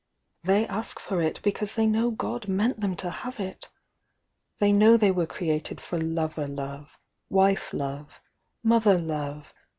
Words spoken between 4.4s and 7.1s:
They know they were created for lover love,